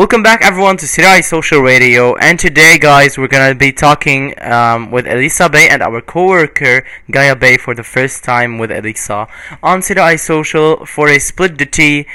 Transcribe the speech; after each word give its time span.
Welcome 0.00 0.22
back, 0.22 0.40
everyone, 0.42 0.78
to 0.78 0.86
Sirai 0.86 1.22
Social 1.22 1.60
Radio. 1.60 2.14
And 2.16 2.38
today, 2.40 2.78
guys, 2.78 3.18
we're 3.18 3.28
gonna 3.28 3.54
be 3.54 3.70
talking 3.70 4.32
um, 4.40 4.90
with 4.90 5.06
Elissa 5.06 5.50
Bay 5.50 5.68
and 5.68 5.82
our 5.82 6.00
coworker 6.00 6.86
Gaia 7.10 7.36
Bay 7.36 7.58
for 7.58 7.74
the 7.74 7.82
first 7.82 8.24
time 8.24 8.56
with 8.56 8.70
Elissa 8.70 9.28
on 9.62 9.80
Sirai 9.80 10.18
Social 10.18 10.86
for 10.86 11.10
a 11.10 11.18
split 11.18 11.58
the 11.58 11.66
tea 11.66 12.06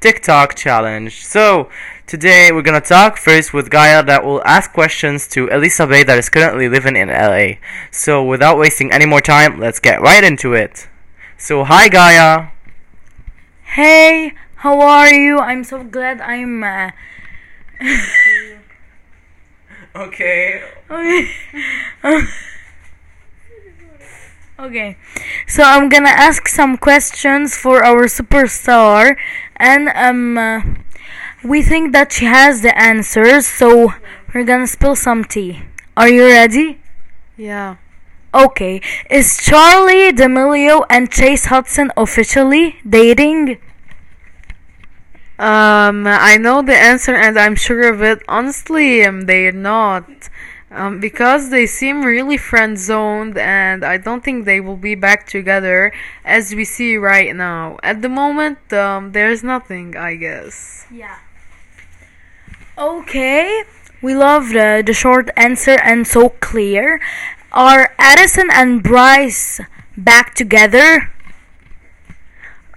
TikTok 0.00 0.54
challenge. 0.54 1.24
So 1.24 1.70
today, 2.06 2.52
we're 2.52 2.60
gonna 2.60 2.82
talk 2.82 3.16
first 3.16 3.54
with 3.54 3.70
Gaia 3.70 4.04
that 4.04 4.22
will 4.22 4.44
ask 4.44 4.74
questions 4.74 5.26
to 5.28 5.48
Elissa 5.48 5.86
Bay 5.86 6.02
that 6.02 6.18
is 6.18 6.28
currently 6.28 6.68
living 6.68 6.94
in 6.94 7.08
LA. 7.08 7.52
So 7.90 8.22
without 8.22 8.58
wasting 8.58 8.92
any 8.92 9.06
more 9.06 9.22
time, 9.22 9.58
let's 9.58 9.80
get 9.80 10.02
right 10.02 10.22
into 10.22 10.52
it. 10.52 10.90
So 11.38 11.64
hi, 11.64 11.88
Gaia. 11.88 12.48
Hey, 13.62 14.34
how 14.56 14.78
are 14.82 15.08
you? 15.08 15.38
I'm 15.38 15.64
so 15.64 15.82
glad 15.82 16.20
I'm. 16.20 16.62
Uh, 16.62 16.90
Okay. 19.96 20.62
okay. 20.90 21.30
okay. 24.58 24.96
So 25.46 25.62
I'm 25.62 25.88
gonna 25.88 26.08
ask 26.10 26.46
some 26.46 26.76
questions 26.76 27.56
for 27.56 27.82
our 27.84 28.04
superstar, 28.04 29.16
and 29.56 29.88
um, 29.94 30.38
uh, 30.38 30.60
we 31.42 31.62
think 31.62 31.92
that 31.92 32.12
she 32.12 32.26
has 32.26 32.62
the 32.62 32.76
answers. 32.78 33.46
So 33.46 33.94
we're 34.34 34.44
gonna 34.44 34.66
spill 34.68 34.94
some 34.94 35.24
tea. 35.24 35.62
Are 35.96 36.08
you 36.08 36.24
ready? 36.24 36.78
Yeah. 37.36 37.76
Okay. 38.32 38.80
Is 39.10 39.38
Charli 39.38 40.14
D'Amelio 40.14 40.84
and 40.88 41.10
Chase 41.10 41.46
Hudson 41.46 41.90
officially 41.96 42.76
dating? 42.88 43.58
Um, 45.40 46.06
I 46.06 46.36
know 46.36 46.60
the 46.60 46.76
answer 46.76 47.14
and 47.14 47.38
I'm 47.38 47.56
sure 47.56 47.90
of 47.90 48.02
it. 48.02 48.22
Honestly, 48.28 49.02
um, 49.04 49.22
they're 49.22 49.52
not. 49.52 50.28
Um, 50.70 51.00
because 51.00 51.48
they 51.48 51.66
seem 51.66 52.04
really 52.04 52.36
friend 52.36 52.78
zoned 52.78 53.38
and 53.38 53.82
I 53.82 53.96
don't 53.96 54.22
think 54.22 54.44
they 54.44 54.60
will 54.60 54.76
be 54.76 54.94
back 54.94 55.26
together 55.26 55.92
as 56.26 56.54
we 56.54 56.64
see 56.64 56.98
right 56.98 57.34
now. 57.34 57.78
At 57.82 58.02
the 58.02 58.10
moment, 58.10 58.70
um, 58.74 59.12
there's 59.12 59.42
nothing, 59.42 59.96
I 59.96 60.16
guess. 60.16 60.86
Yeah. 60.92 61.18
Okay. 62.76 63.64
We 64.02 64.14
love 64.14 64.50
the, 64.50 64.82
the 64.84 64.92
short 64.92 65.30
answer 65.38 65.78
and 65.82 66.06
so 66.06 66.28
clear. 66.28 67.00
Are 67.50 67.94
Addison 67.98 68.48
and 68.52 68.82
Bryce 68.82 69.58
back 69.96 70.34
together? 70.34 71.10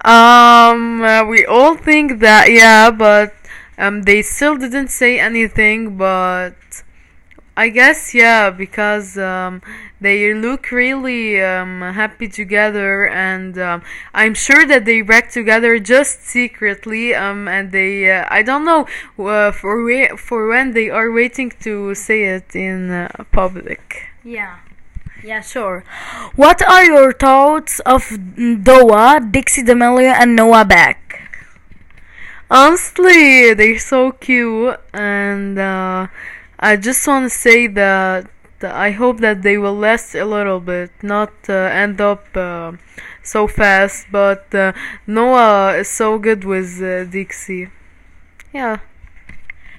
Um, 0.04 1.02
uh, 1.02 1.24
we 1.24 1.46
all 1.46 1.76
think 1.76 2.20
that, 2.20 2.52
yeah, 2.52 2.90
but 2.90 3.34
um, 3.78 4.02
they 4.02 4.20
still 4.20 4.56
didn't 4.56 4.88
say 4.88 5.18
anything, 5.18 5.96
but 5.96 6.56
I 7.56 7.70
guess, 7.70 8.14
yeah, 8.14 8.50
because 8.50 9.16
um, 9.16 9.62
they 10.02 10.34
look 10.34 10.70
really 10.70 11.40
um, 11.42 11.80
happy 11.80 12.28
together, 12.28 13.08
and 13.08 13.56
um, 13.58 13.82
I'm 14.12 14.34
sure 14.34 14.66
that 14.66 14.84
they 14.84 15.00
back 15.00 15.30
together 15.30 15.78
just 15.78 16.24
secretly, 16.24 17.14
um, 17.14 17.48
and 17.48 17.72
they, 17.72 18.10
uh, 18.10 18.26
I 18.28 18.42
don't 18.42 18.66
know, 18.66 18.86
uh, 19.18 19.52
for, 19.52 20.18
for 20.18 20.48
when 20.48 20.72
they 20.72 20.90
are 20.90 21.10
waiting 21.10 21.50
to 21.60 21.94
say 21.94 22.24
it 22.24 22.54
in 22.54 22.90
uh, 22.90 23.08
public. 23.32 24.08
Yeah. 24.22 24.58
Yeah, 25.22 25.40
sure. 25.40 25.84
What 26.36 26.62
are 26.62 26.84
your 26.84 27.12
thoughts 27.12 27.80
of 27.80 28.02
Doa, 28.08 29.32
Dixie 29.32 29.62
D'Amelio, 29.62 30.12
and 30.12 30.36
Noah 30.36 30.64
Beck? 30.64 31.20
Honestly, 32.50 33.54
they're 33.54 33.78
so 33.78 34.12
cute, 34.12 34.78
and 34.92 35.58
uh, 35.58 36.08
I 36.58 36.76
just 36.76 37.06
want 37.06 37.30
to 37.30 37.36
say 37.36 37.66
that 37.68 38.28
I 38.62 38.90
hope 38.90 39.20
that 39.20 39.42
they 39.42 39.56
will 39.58 39.74
last 39.74 40.14
a 40.14 40.24
little 40.24 40.60
bit, 40.60 40.90
not 41.02 41.32
uh, 41.48 41.52
end 41.52 42.00
up 42.00 42.24
uh, 42.36 42.72
so 43.22 43.46
fast. 43.46 44.06
But 44.10 44.54
uh, 44.54 44.72
Noah 45.06 45.76
is 45.78 45.88
so 45.88 46.18
good 46.18 46.44
with 46.44 46.82
uh, 46.82 47.04
Dixie. 47.04 47.70
Yeah. 48.52 48.78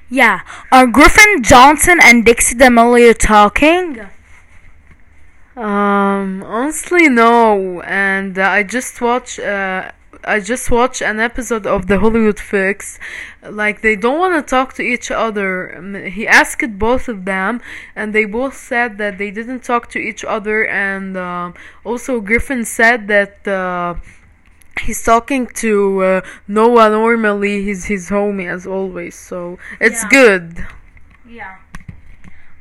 Yeah. 0.10 0.42
Are 0.72 0.88
Griffin 0.88 1.44
Johnson 1.44 2.00
and 2.04 2.26
Dixie 2.26 2.56
D'Amelio 2.56 3.14
talking? 3.18 4.08
Um, 5.56 6.44
honestly, 6.44 7.08
no. 7.10 7.82
And 7.82 8.38
uh, 8.38 8.44
I 8.50 8.64
just 8.64 9.00
watched. 9.02 9.40
Uh, 9.40 9.92
I 10.28 10.40
just 10.40 10.72
watched 10.72 11.02
an 11.04 11.20
episode 11.20 11.68
of 11.68 11.86
the 11.88 12.00
Hollywood 12.00 12.40
Fix. 12.40 13.00
Like 13.48 13.82
they 13.82 13.96
don't 13.96 14.18
want 14.18 14.34
to 14.36 14.50
talk 14.50 14.74
to 14.74 14.82
each 14.82 15.12
other. 15.12 15.50
He 16.12 16.28
asked 16.28 16.80
both 16.80 17.08
of 17.08 17.26
them, 17.26 17.62
and 17.96 18.14
they 18.14 18.26
both 18.26 18.56
said 18.56 18.98
that 18.98 19.18
they 19.18 19.30
didn't 19.32 19.64
talk 19.64 19.90
to 19.92 20.00
each 20.00 20.26
other. 20.26 20.66
And 20.68 21.16
um 21.16 21.54
also, 21.84 22.20
Griffin 22.22 22.66
said 22.66 23.08
that. 23.08 23.48
Uh, 23.48 23.96
He's 24.82 25.02
talking 25.04 25.48
to 25.64 26.04
uh, 26.04 26.22
Noah 26.50 26.90
normally. 26.90 27.64
He's 27.64 27.86
his 27.86 28.10
homie 28.10 28.52
as 28.52 28.68
always, 28.68 29.16
so 29.16 29.58
it's 29.80 30.04
Yeah. 30.04 30.10
good. 30.10 30.68
Yeah. 31.26 31.56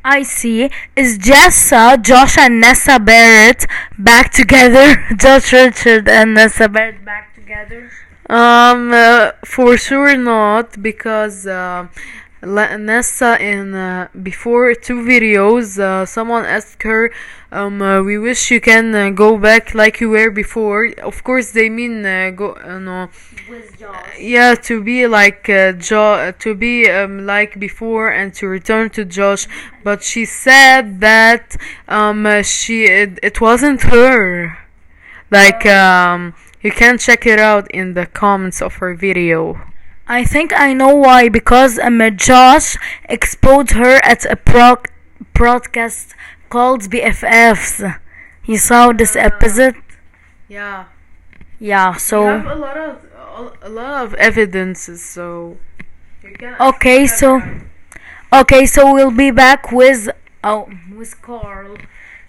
I 0.05 0.23
see. 0.23 0.71
Is 0.95 1.19
Jessa, 1.19 2.01
Josh, 2.01 2.37
and 2.37 2.61
Nessa 2.61 2.99
Barrett 3.01 3.67
back 3.99 4.31
together? 4.31 5.03
Josh 5.17 5.51
Richard 5.53 6.09
and 6.09 6.35
Nessa 6.35 6.69
Barrett 6.69 7.03
back 7.05 7.35
together? 7.35 7.91
Um, 8.29 8.93
uh, 8.93 9.33
for 9.45 9.79
sure 9.79 10.17
not 10.17 10.83
because 10.83 11.47
uh, 11.47 11.89
Nessa 12.45 13.41
in 13.41 13.75
uh, 13.75 14.09
before 14.23 14.75
two 14.75 15.03
videos, 15.03 15.79
uh, 15.79 16.07
someone 16.07 16.45
asked 16.45 16.83
her, 16.83 17.11
um, 17.51 17.81
uh, 17.81 18.03
we 18.03 18.19
wish 18.19 18.51
you 18.51 18.61
can 18.61 18.95
uh, 18.95 19.11
go 19.11 19.39
back 19.39 19.75
like 19.75 20.01
you 20.01 20.11
were 20.11 20.31
before. 20.31 20.89
Of 21.03 21.23
course, 21.25 21.53
they 21.53 21.69
mean 21.69 22.05
uh, 22.05 22.31
go, 22.31 22.55
uh, 22.55 22.79
no, 22.79 23.09
yeah, 24.19 24.55
to 24.55 24.83
be 24.83 25.07
like 25.07 25.49
uh, 25.49 25.73
jo- 25.73 26.33
to 26.39 26.55
be 26.55 26.91
um, 26.91 27.27
like 27.27 27.59
before 27.59 28.11
and 28.11 28.35
to 28.35 28.47
return 28.47 28.91
to 28.91 29.05
Josh. 29.05 29.47
But 29.83 30.03
she 30.03 30.25
said 30.25 31.01
that 31.01 31.57
um, 31.89 32.43
she 32.43 32.85
it, 32.85 33.19
it 33.23 33.41
wasn't 33.41 33.83
her. 33.83 34.59
Like 35.31 35.65
um, 35.67 36.35
you 36.63 36.73
can 36.73 36.99
check 36.99 37.27
it 37.27 37.39
out 37.39 37.71
in 37.71 37.95
the 37.95 38.07
comments 38.07 38.61
of 38.63 38.75
her 38.77 38.95
video. 38.95 39.61
I 40.07 40.25
think 40.25 40.53
I 40.55 40.73
know 40.73 40.95
why. 40.95 41.29
Because 41.29 41.79
um, 41.79 42.01
Josh 42.17 42.77
exposed 43.09 43.73
her 43.73 43.97
at 44.05 44.25
a 44.27 44.37
pro- 44.37 44.83
broadcast 45.33 46.15
called 46.49 46.83
BFFs. 46.83 48.01
You 48.45 48.59
saw 48.59 48.93
this 48.93 49.17
episode? 49.17 49.77
Yeah. 50.49 50.87
Yeah, 51.59 51.95
So. 51.95 52.23
We 52.23 52.27
have 52.27 52.47
a 52.47 52.55
lot 52.55 52.77
of 52.77 53.07
a 53.63 53.69
lot 53.69 54.05
of 54.05 54.15
evidences, 54.15 55.05
so. 55.05 55.57
Okay, 56.61 57.07
so. 57.07 57.41
Okay, 58.33 58.67
so 58.67 58.93
we'll 58.93 59.11
be 59.11 59.31
back 59.31 59.73
with. 59.73 60.09
Oh, 60.43 60.69
with 60.95 61.21
Carl. 61.23 61.77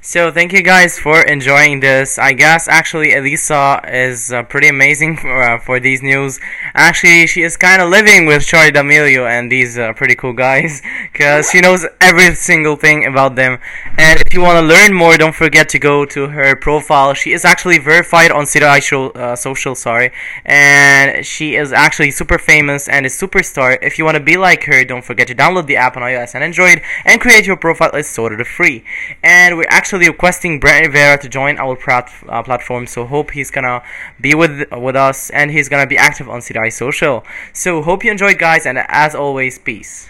So 0.07 0.29
thank 0.29 0.53
you 0.53 0.61
guys 0.61 0.99
for 0.99 1.21
enjoying 1.23 1.79
this. 1.79 2.19
I 2.19 2.33
guess 2.33 2.67
actually 2.67 3.13
Elissa 3.13 3.81
is 3.87 4.31
uh, 4.31 4.43
pretty 4.43 4.67
amazing 4.67 5.17
for, 5.21 5.41
uh, 5.41 5.57
for 5.57 5.79
these 5.79 6.03
news. 6.03 6.39
Actually, 6.75 7.25
she 7.25 7.41
is 7.41 7.57
kind 7.57 7.81
of 7.81 7.89
living 7.89 8.27
with 8.27 8.43
Charli 8.43 8.71
D'Amelio 8.71 9.27
and 9.27 9.51
these 9.51 9.79
uh, 9.79 9.93
pretty 9.93 10.13
cool 10.13 10.33
guys 10.33 10.83
because 11.11 11.49
she 11.49 11.59
knows 11.59 11.87
every 11.99 12.35
single 12.35 12.75
thing 12.75 13.03
about 13.07 13.35
them. 13.35 13.57
And 13.97 14.21
if 14.21 14.31
you 14.31 14.41
want 14.41 14.59
to 14.59 14.61
learn 14.61 14.93
more, 14.93 15.17
don't 15.17 15.33
forget 15.33 15.69
to 15.69 15.79
go 15.79 16.05
to 16.05 16.27
her 16.27 16.55
profile. 16.55 17.15
She 17.15 17.31
is 17.31 17.43
actually 17.43 17.79
verified 17.79 18.29
on 18.29 18.45
Sirai 18.45 19.15
uh, 19.15 19.35
Social, 19.35 19.73
sorry, 19.73 20.11
and 20.45 21.25
she 21.25 21.55
is 21.55 21.73
actually 21.73 22.11
super 22.11 22.37
famous 22.37 22.87
and 22.87 23.07
a 23.07 23.09
superstar. 23.09 23.79
If 23.81 23.97
you 23.97 24.05
want 24.05 24.17
to 24.17 24.23
be 24.23 24.37
like 24.37 24.65
her, 24.65 24.85
don't 24.85 25.03
forget 25.03 25.27
to 25.29 25.35
download 25.35 25.65
the 25.65 25.77
app 25.77 25.97
on 25.97 26.03
iOS 26.03 26.35
and 26.35 26.43
Android 26.43 26.83
and 27.05 27.19
create 27.19 27.47
your 27.47 27.57
profile. 27.57 27.89
It's 27.95 28.15
totally 28.15 28.43
free. 28.43 28.83
And 29.23 29.57
we're 29.57 29.65
actually 29.67 29.94
requesting 29.99 30.59
Brent 30.59 30.87
Rivera 30.87 31.17
to 31.17 31.29
join 31.29 31.57
our 31.57 31.77
uh, 31.87 32.43
platform, 32.43 32.87
so 32.87 33.05
hope 33.05 33.31
he's 33.31 33.51
gonna 33.51 33.83
be 34.19 34.33
with 34.33 34.71
with 34.71 34.95
us 34.95 35.29
and 35.31 35.51
he's 35.51 35.69
gonna 35.69 35.87
be 35.87 35.97
active 35.97 36.29
on 36.29 36.39
Sirai 36.39 36.71
Social. 36.71 37.23
So 37.53 37.81
hope 37.81 38.03
you 38.03 38.11
enjoyed, 38.11 38.39
guys, 38.39 38.65
and 38.65 38.77
as 38.87 39.15
always, 39.15 39.57
peace. 39.59 40.09